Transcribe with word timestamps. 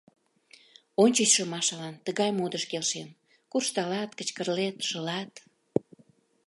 Ончычшо 1.03 1.43
Машалан 1.53 1.95
тыгай 2.05 2.29
модыш 2.39 2.63
келшен: 2.71 3.09
куржталат, 3.51 4.09
кычкырлет, 4.17 4.75
шылат. 4.89 5.31